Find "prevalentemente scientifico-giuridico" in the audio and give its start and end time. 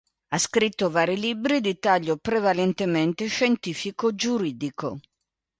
2.17-4.99